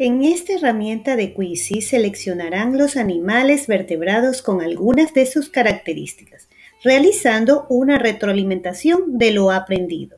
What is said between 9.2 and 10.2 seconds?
lo aprendido.